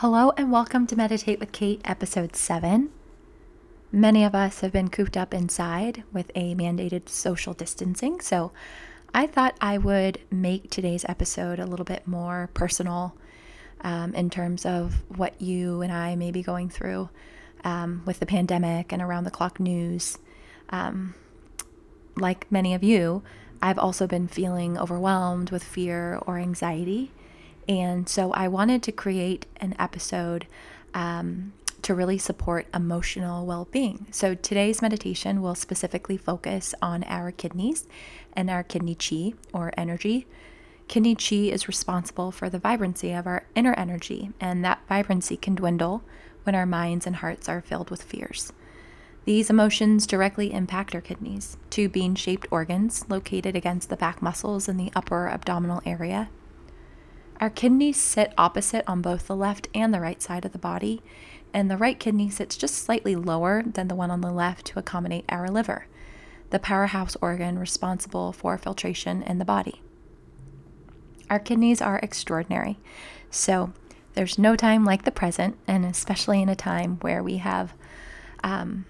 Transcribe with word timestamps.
Hello 0.00 0.30
and 0.36 0.52
welcome 0.52 0.86
to 0.88 0.94
Meditate 0.94 1.40
with 1.40 1.52
Kate, 1.52 1.80
episode 1.82 2.36
7. 2.36 2.90
Many 3.90 4.24
of 4.24 4.34
us 4.34 4.60
have 4.60 4.70
been 4.70 4.90
cooped 4.90 5.16
up 5.16 5.32
inside 5.32 6.02
with 6.12 6.30
a 6.34 6.54
mandated 6.54 7.08
social 7.08 7.54
distancing, 7.54 8.20
so 8.20 8.52
I 9.14 9.26
thought 9.26 9.56
I 9.58 9.78
would 9.78 10.20
make 10.30 10.68
today's 10.68 11.06
episode 11.08 11.58
a 11.58 11.64
little 11.64 11.86
bit 11.86 12.06
more 12.06 12.50
personal 12.52 13.16
um, 13.80 14.14
in 14.14 14.28
terms 14.28 14.66
of 14.66 15.02
what 15.16 15.40
you 15.40 15.80
and 15.80 15.90
I 15.90 16.14
may 16.14 16.30
be 16.30 16.42
going 16.42 16.68
through 16.68 17.08
um, 17.64 18.02
with 18.04 18.20
the 18.20 18.26
pandemic 18.26 18.92
and 18.92 19.00
around 19.00 19.24
the 19.24 19.30
clock 19.30 19.58
news. 19.58 20.18
Um, 20.68 21.14
like 22.18 22.52
many 22.52 22.74
of 22.74 22.84
you, 22.84 23.22
I've 23.62 23.78
also 23.78 24.06
been 24.06 24.28
feeling 24.28 24.76
overwhelmed 24.76 25.50
with 25.50 25.64
fear 25.64 26.20
or 26.26 26.36
anxiety 26.36 27.12
and 27.68 28.08
so 28.08 28.32
I 28.32 28.48
wanted 28.48 28.82
to 28.84 28.92
create 28.92 29.46
an 29.56 29.74
episode 29.78 30.46
um, 30.94 31.52
to 31.82 31.94
really 31.94 32.18
support 32.18 32.66
emotional 32.74 33.46
well 33.46 33.68
being. 33.70 34.06
So 34.10 34.34
today's 34.34 34.82
meditation 34.82 35.42
will 35.42 35.54
specifically 35.54 36.16
focus 36.16 36.74
on 36.80 37.04
our 37.04 37.30
kidneys 37.30 37.86
and 38.32 38.50
our 38.50 38.62
kidney 38.62 38.94
chi 38.94 39.34
or 39.52 39.72
energy. 39.76 40.26
Kidney 40.88 41.16
chi 41.16 41.36
is 41.36 41.66
responsible 41.68 42.30
for 42.30 42.48
the 42.48 42.60
vibrancy 42.60 43.12
of 43.12 43.26
our 43.26 43.44
inner 43.56 43.74
energy, 43.74 44.30
and 44.40 44.64
that 44.64 44.80
vibrancy 44.88 45.36
can 45.36 45.56
dwindle 45.56 46.02
when 46.44 46.54
our 46.54 46.66
minds 46.66 47.06
and 47.06 47.16
hearts 47.16 47.48
are 47.48 47.60
filled 47.60 47.90
with 47.90 48.02
fears. 48.02 48.52
These 49.24 49.50
emotions 49.50 50.06
directly 50.06 50.52
impact 50.52 50.94
our 50.94 51.00
kidneys, 51.00 51.56
two 51.70 51.88
bean 51.88 52.14
shaped 52.14 52.46
organs 52.52 53.04
located 53.08 53.56
against 53.56 53.88
the 53.88 53.96
back 53.96 54.22
muscles 54.22 54.68
in 54.68 54.76
the 54.76 54.92
upper 54.94 55.28
abdominal 55.28 55.82
area 55.84 56.30
our 57.40 57.50
kidneys 57.50 57.96
sit 58.00 58.32
opposite 58.38 58.84
on 58.86 59.02
both 59.02 59.26
the 59.26 59.36
left 59.36 59.68
and 59.74 59.92
the 59.92 60.00
right 60.00 60.20
side 60.22 60.44
of 60.44 60.52
the 60.52 60.58
body, 60.58 61.02
and 61.52 61.70
the 61.70 61.76
right 61.76 61.98
kidney 61.98 62.30
sits 62.30 62.56
just 62.56 62.74
slightly 62.74 63.16
lower 63.16 63.62
than 63.62 63.88
the 63.88 63.94
one 63.94 64.10
on 64.10 64.20
the 64.20 64.32
left 64.32 64.66
to 64.66 64.78
accommodate 64.78 65.24
our 65.28 65.48
liver, 65.48 65.86
the 66.50 66.58
powerhouse 66.58 67.16
organ 67.20 67.58
responsible 67.58 68.32
for 68.32 68.56
filtration 68.58 69.22
in 69.22 69.38
the 69.38 69.44
body. 69.44 69.80
Our 71.28 71.38
kidneys 71.38 71.82
are 71.82 71.98
extraordinary, 72.02 72.78
so 73.30 73.72
there's 74.14 74.38
no 74.38 74.56
time 74.56 74.84
like 74.84 75.04
the 75.04 75.10
present, 75.10 75.58
and 75.66 75.84
especially 75.84 76.40
in 76.40 76.48
a 76.48 76.56
time 76.56 76.96
where 77.00 77.22
we 77.22 77.38
have. 77.38 77.74
Um, 78.42 78.86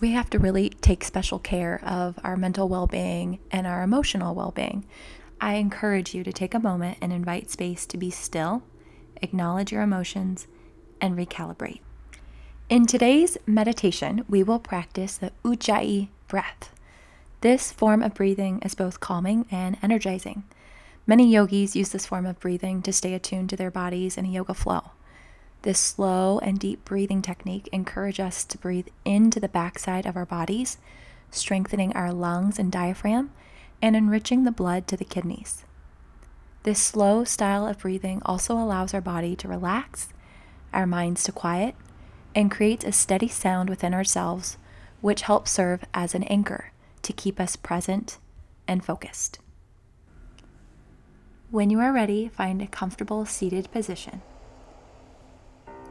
we 0.00 0.12
have 0.12 0.28
to 0.30 0.38
really 0.38 0.68
take 0.68 1.02
special 1.02 1.38
care 1.38 1.82
of 1.82 2.18
our 2.22 2.36
mental 2.36 2.68
well 2.68 2.86
being 2.86 3.38
and 3.50 3.66
our 3.66 3.82
emotional 3.82 4.34
well 4.34 4.50
being. 4.50 4.84
I 5.40 5.54
encourage 5.54 6.14
you 6.14 6.24
to 6.24 6.32
take 6.32 6.54
a 6.54 6.60
moment 6.60 6.98
and 7.00 7.12
invite 7.12 7.50
space 7.50 7.86
to 7.86 7.98
be 7.98 8.10
still, 8.10 8.62
acknowledge 9.20 9.72
your 9.72 9.82
emotions, 9.82 10.46
and 11.00 11.16
recalibrate. 11.16 11.80
In 12.68 12.86
today's 12.86 13.36
meditation, 13.46 14.24
we 14.28 14.42
will 14.42 14.58
practice 14.58 15.16
the 15.16 15.32
Ujjayi 15.44 16.08
breath. 16.26 16.72
This 17.42 17.70
form 17.70 18.02
of 18.02 18.14
breathing 18.14 18.60
is 18.62 18.74
both 18.74 18.98
calming 18.98 19.46
and 19.50 19.76
energizing. 19.82 20.44
Many 21.06 21.30
yogis 21.30 21.76
use 21.76 21.90
this 21.90 22.06
form 22.06 22.26
of 22.26 22.40
breathing 22.40 22.82
to 22.82 22.92
stay 22.92 23.14
attuned 23.14 23.50
to 23.50 23.56
their 23.56 23.70
bodies 23.70 24.16
in 24.16 24.24
a 24.24 24.30
yoga 24.30 24.54
flow. 24.54 24.90
This 25.62 25.78
slow 25.78 26.38
and 26.40 26.58
deep 26.58 26.84
breathing 26.84 27.22
technique 27.22 27.68
encourages 27.72 28.24
us 28.24 28.44
to 28.46 28.58
breathe 28.58 28.88
into 29.04 29.38
the 29.38 29.48
backside 29.48 30.06
of 30.06 30.16
our 30.16 30.26
bodies, 30.26 30.78
strengthening 31.30 31.92
our 31.94 32.12
lungs 32.12 32.58
and 32.58 32.72
diaphragm 32.72 33.30
and 33.80 33.94
enriching 33.94 34.44
the 34.44 34.52
blood 34.52 34.86
to 34.86 34.96
the 34.96 35.04
kidneys. 35.04 35.64
This 36.62 36.80
slow 36.80 37.24
style 37.24 37.66
of 37.66 37.78
breathing 37.78 38.20
also 38.24 38.54
allows 38.54 38.92
our 38.92 39.00
body 39.00 39.36
to 39.36 39.48
relax, 39.48 40.08
our 40.72 40.86
minds 40.86 41.22
to 41.24 41.32
quiet, 41.32 41.74
and 42.34 42.50
creates 42.50 42.84
a 42.84 42.92
steady 42.92 43.28
sound 43.28 43.70
within 43.70 43.94
ourselves, 43.94 44.58
which 45.00 45.22
helps 45.22 45.52
serve 45.52 45.84
as 45.94 46.14
an 46.14 46.24
anchor 46.24 46.72
to 47.02 47.12
keep 47.12 47.38
us 47.38 47.56
present 47.56 48.18
and 48.66 48.84
focused. 48.84 49.38
When 51.50 51.70
you 51.70 51.78
are 51.78 51.92
ready, 51.92 52.28
find 52.28 52.60
a 52.60 52.66
comfortable 52.66 53.24
seated 53.24 53.70
position. 53.70 54.22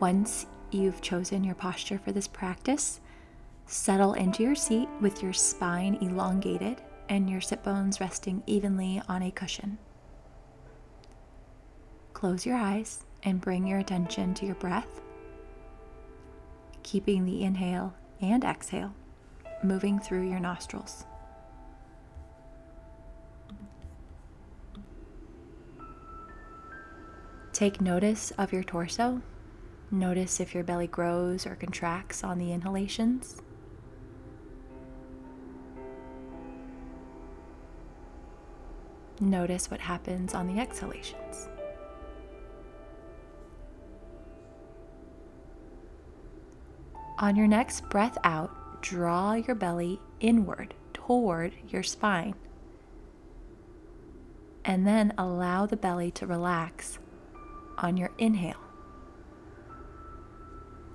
Once 0.00 0.46
you've 0.70 1.02
chosen 1.02 1.44
your 1.44 1.54
posture 1.54 1.98
for 1.98 2.10
this 2.12 2.26
practice, 2.26 2.98
settle 3.66 4.14
into 4.14 4.42
your 4.42 4.54
seat 4.54 4.88
with 5.00 5.22
your 5.22 5.34
spine 5.34 5.98
elongated 6.00 6.80
and 7.08 7.28
your 7.28 7.40
sit 7.40 7.62
bones 7.62 8.00
resting 8.00 8.42
evenly 8.46 9.02
on 9.08 9.22
a 9.22 9.30
cushion. 9.30 9.78
Close 12.12 12.46
your 12.46 12.56
eyes 12.56 13.04
and 13.22 13.40
bring 13.40 13.66
your 13.66 13.78
attention 13.78 14.34
to 14.34 14.46
your 14.46 14.54
breath, 14.56 15.00
keeping 16.82 17.24
the 17.24 17.42
inhale 17.42 17.94
and 18.20 18.44
exhale 18.44 18.94
moving 19.62 19.98
through 19.98 20.28
your 20.28 20.40
nostrils. 20.40 21.04
Take 27.52 27.80
notice 27.80 28.32
of 28.38 28.52
your 28.52 28.64
torso. 28.64 29.20
Notice 29.90 30.40
if 30.40 30.54
your 30.54 30.64
belly 30.64 30.86
grows 30.86 31.46
or 31.46 31.54
contracts 31.54 32.24
on 32.24 32.38
the 32.38 32.50
inhalations. 32.50 33.40
Notice 39.20 39.70
what 39.70 39.80
happens 39.80 40.34
on 40.34 40.46
the 40.46 40.60
exhalations. 40.60 41.48
On 47.18 47.36
your 47.36 47.46
next 47.46 47.88
breath 47.88 48.18
out, 48.24 48.82
draw 48.82 49.34
your 49.34 49.54
belly 49.54 50.00
inward 50.18 50.74
toward 50.92 51.52
your 51.68 51.84
spine. 51.84 52.34
And 54.64 54.86
then 54.86 55.12
allow 55.16 55.66
the 55.66 55.76
belly 55.76 56.10
to 56.12 56.26
relax 56.26 56.98
on 57.78 57.96
your 57.96 58.10
inhale. 58.18 58.56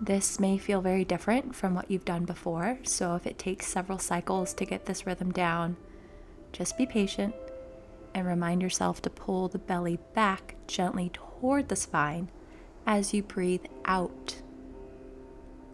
This 0.00 0.40
may 0.40 0.58
feel 0.58 0.80
very 0.80 1.04
different 1.04 1.54
from 1.54 1.74
what 1.74 1.90
you've 1.90 2.04
done 2.04 2.24
before, 2.24 2.78
so 2.82 3.14
if 3.16 3.26
it 3.26 3.38
takes 3.38 3.66
several 3.66 3.98
cycles 3.98 4.52
to 4.54 4.64
get 4.64 4.86
this 4.86 5.06
rhythm 5.06 5.30
down, 5.30 5.76
just 6.52 6.76
be 6.76 6.86
patient 6.86 7.34
and 8.14 8.26
remind 8.26 8.62
yourself 8.62 9.02
to 9.02 9.10
pull 9.10 9.48
the 9.48 9.58
belly 9.58 9.98
back 10.14 10.54
gently 10.66 11.10
toward 11.12 11.68
the 11.68 11.76
spine 11.76 12.28
as 12.86 13.12
you 13.12 13.22
breathe 13.22 13.64
out. 13.84 14.40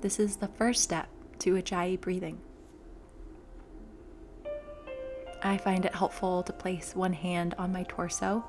This 0.01 0.19
is 0.19 0.37
the 0.37 0.49
first 0.49 0.83
step 0.83 1.09
to 1.41 1.55
Ujjayi 1.55 2.01
breathing. 2.01 2.41
I 5.43 5.57
find 5.59 5.85
it 5.85 5.95
helpful 5.95 6.43
to 6.43 6.53
place 6.53 6.95
one 6.95 7.13
hand 7.13 7.55
on 7.59 7.73
my 7.73 7.85
torso 7.85 8.45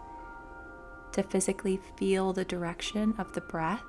to 1.13 1.23
physically 1.23 1.79
feel 1.97 2.33
the 2.33 2.45
direction 2.45 3.13
of 3.17 3.33
the 3.33 3.41
breath 3.41 3.83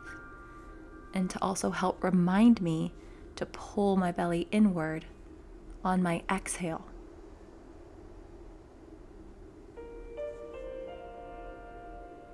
and 1.15 1.29
to 1.31 1.41
also 1.43 1.71
help 1.71 2.03
remind 2.03 2.61
me 2.61 2.93
to 3.37 3.47
pull 3.47 3.97
my 3.97 4.13
belly 4.13 4.49
inward 4.51 5.05
on 5.85 6.03
my 6.03 6.23
exhale. 6.31 6.85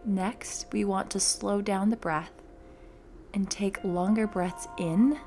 Next, 0.05 0.67
we 0.73 0.85
want 0.85 1.11
to 1.11 1.21
slow 1.21 1.61
down 1.61 1.91
the 1.91 1.97
breath 1.97 2.33
and 3.35 3.51
take 3.51 3.83
longer 3.85 4.27
breaths 4.27 4.69
in 4.79 5.19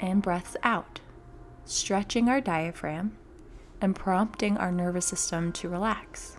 and 0.00 0.22
breaths 0.22 0.56
out, 0.62 1.00
stretching 1.64 2.28
our 2.28 2.40
diaphragm 2.40 3.16
and 3.80 3.94
prompting 3.94 4.56
our 4.56 4.72
nervous 4.72 5.06
system 5.06 5.52
to 5.52 5.68
relax. 5.68 6.38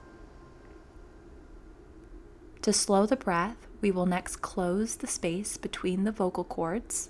To 2.63 2.73
slow 2.73 3.05
the 3.05 3.15
breath, 3.15 3.67
we 3.81 3.91
will 3.91 4.05
next 4.05 4.37
close 4.37 4.95
the 4.95 5.07
space 5.07 5.57
between 5.57 6.03
the 6.03 6.11
vocal 6.11 6.43
cords, 6.43 7.09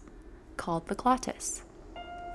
called 0.57 0.87
the 0.87 0.95
glottis, 0.95 1.63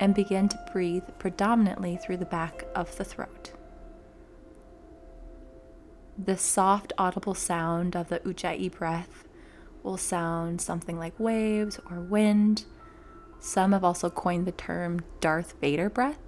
and 0.01 0.15
begin 0.15 0.49
to 0.49 0.67
breathe 0.73 1.05
predominantly 1.19 1.97
through 1.97 2.17
the 2.17 2.25
back 2.25 2.65
of 2.75 2.97
the 2.97 3.05
throat. 3.05 3.53
The 6.25 6.37
soft, 6.37 6.93
audible 6.99 7.35
sound 7.35 7.97
of 7.97 8.09
the 8.09 8.21
Ujjayi 8.21 8.71
breath 8.71 9.27
will 9.83 9.97
sound 9.97 10.61
something 10.61 10.97
like 10.97 11.19
waves 11.19 11.81
or 11.91 11.99
wind. 11.99 12.65
Some 13.41 13.73
have 13.73 13.83
also 13.83 14.09
coined 14.09 14.47
the 14.47 14.53
term 14.53 15.01
Darth 15.19 15.55
Vader 15.61 15.91
breath, 15.91 16.21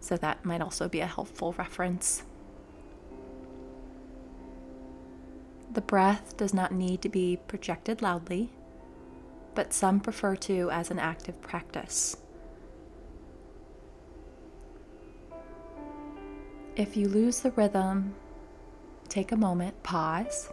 so 0.00 0.16
that 0.16 0.44
might 0.44 0.60
also 0.60 0.88
be 0.88 0.98
a 0.98 1.06
helpful 1.06 1.54
reference. 1.56 2.24
The 5.72 5.80
breath 5.80 6.36
does 6.36 6.52
not 6.52 6.72
need 6.72 7.02
to 7.02 7.08
be 7.08 7.38
projected 7.46 8.02
loudly, 8.02 8.50
but 9.54 9.72
some 9.72 10.00
prefer 10.00 10.34
to 10.36 10.70
as 10.72 10.90
an 10.90 10.98
active 10.98 11.40
practice. 11.40 12.16
If 16.74 16.96
you 16.96 17.06
lose 17.06 17.40
the 17.40 17.52
rhythm 17.52 18.16
take 19.16 19.32
a 19.32 19.36
moment, 19.36 19.82
pause, 19.82 20.50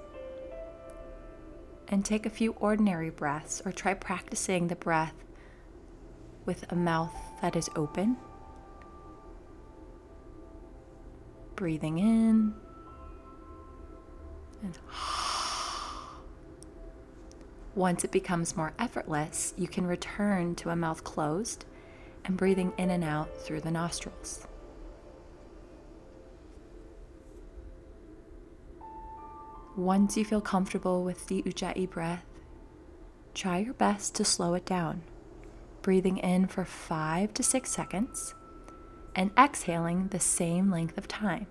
and 1.89 2.05
take 2.05 2.25
a 2.25 2.29
few 2.29 2.53
ordinary 2.61 3.09
breaths 3.09 3.61
or 3.65 3.73
try 3.73 3.93
practicing 3.93 4.69
the 4.69 4.75
breath 4.77 5.25
with 6.45 6.63
a 6.71 6.75
mouth 6.75 7.13
that 7.41 7.57
is 7.57 7.69
open. 7.75 8.15
Breathing 11.57 11.99
in 11.99 12.53
and 14.61 14.77
once 17.75 18.05
it 18.05 18.11
becomes 18.11 18.55
more 18.55 18.71
effortless, 18.79 19.53
you 19.57 19.67
can 19.67 19.85
return 19.85 20.55
to 20.55 20.69
a 20.69 20.75
mouth 20.77 21.03
closed 21.03 21.65
and 22.23 22.37
breathing 22.37 22.71
in 22.77 22.89
and 22.89 23.03
out 23.03 23.37
through 23.39 23.59
the 23.59 23.71
nostrils. 23.71 24.47
Once 29.75 30.15
you 30.15 30.23
feel 30.23 30.41
comfortable 30.41 31.03
with 31.03 31.27
the 31.27 31.41
Ujjayi 31.43 31.89
breath, 31.89 32.25
try 33.33 33.57
your 33.57 33.73
best 33.73 34.13
to 34.13 34.23
slow 34.23 34.53
it 34.53 34.65
down, 34.65 35.01
breathing 35.81 36.17
in 36.17 36.45
for 36.47 36.63
five 36.63 37.33
to 37.33 37.41
six 37.41 37.71
seconds 37.71 38.35
and 39.15 39.31
exhaling 39.37 40.07
the 40.09 40.19
same 40.19 40.69
length 40.69 40.97
of 40.97 41.07
time. 41.07 41.47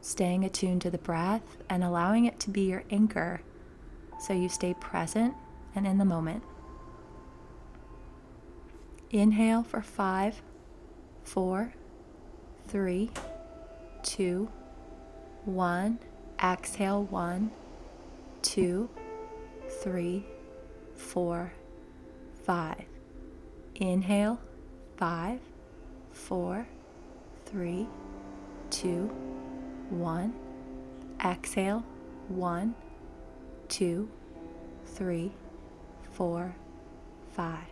Staying 0.00 0.44
attuned 0.44 0.82
to 0.82 0.90
the 0.90 0.98
breath 0.98 1.56
and 1.68 1.82
allowing 1.82 2.26
it 2.26 2.38
to 2.40 2.50
be 2.50 2.62
your 2.62 2.84
anchor 2.90 3.42
so 4.20 4.32
you 4.32 4.48
stay 4.48 4.74
present 4.74 5.34
and 5.74 5.86
in 5.86 5.98
the 5.98 6.04
moment. 6.04 6.44
Inhale 9.10 9.64
for 9.64 9.82
five, 9.82 10.42
four, 11.24 11.74
three, 12.68 13.10
two, 14.04 14.48
one. 15.44 15.98
Exhale 16.42 17.04
one, 17.04 17.50
two, 18.40 18.88
three, 19.82 20.24
four, 20.96 21.52
five. 22.44 22.84
Inhale 23.74 24.40
five, 24.96 25.40
four, 26.12 26.66
three, 27.44 27.86
two, 28.70 29.10
one. 29.90 30.32
Exhale 31.22 31.84
one, 32.28 32.74
two, 33.68 34.08
three, 34.86 35.32
four, 36.12 36.54
five. 37.32 37.66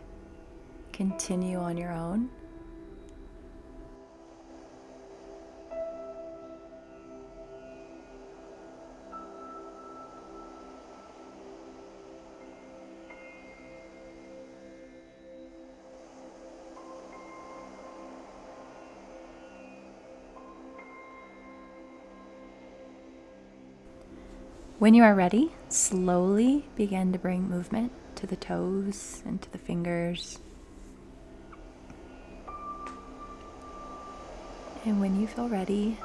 Continue 0.93 1.57
on 1.57 1.75
your 1.75 1.91
own. 1.91 2.29
When 24.79 24.93
you 24.93 25.03
are 25.03 25.13
ready, 25.13 25.51
slowly 25.67 26.63
begin 26.77 27.11
to 27.11 27.19
bring 27.19 27.49
movement 27.49 27.91
to 28.15 28.25
the 28.25 28.37
toes 28.37 29.21
and 29.25 29.41
to 29.41 29.51
the 29.51 29.57
fingers. 29.57 30.39
And 34.85 35.01
when 35.01 35.19
you 35.19 35.27
feel 35.27 35.49
ready, 35.49 35.97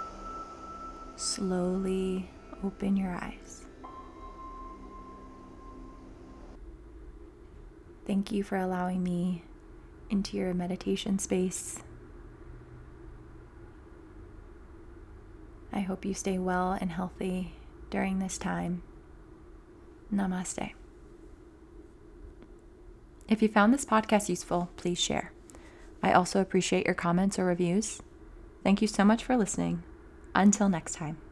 slowly 1.14 2.28
open 2.64 2.96
your 2.96 3.12
eyes. 3.12 3.64
Thank 8.08 8.32
you 8.32 8.42
for 8.42 8.56
allowing 8.56 9.04
me 9.04 9.44
into 10.10 10.36
your 10.36 10.52
meditation 10.52 11.20
space. 11.20 11.78
I 15.72 15.78
hope 15.78 16.04
you 16.04 16.12
stay 16.12 16.38
well 16.38 16.72
and 16.72 16.90
healthy 16.90 17.52
during 17.94 18.18
this 18.18 18.38
time. 18.38 18.82
Namaste. 20.12 20.72
If 23.28 23.40
you 23.40 23.48
found 23.48 23.72
this 23.72 23.84
podcast 23.84 24.28
useful, 24.28 24.68
please 24.74 25.00
share. 25.00 25.32
I 26.02 26.12
also 26.12 26.40
appreciate 26.40 26.86
your 26.86 26.96
comments 26.96 27.38
or 27.38 27.44
reviews. 27.44 28.02
Thank 28.64 28.82
you 28.82 28.88
so 28.88 29.04
much 29.04 29.22
for 29.22 29.36
listening. 29.36 29.84
Until 30.34 30.68
next 30.68 30.96
time. 30.96 31.23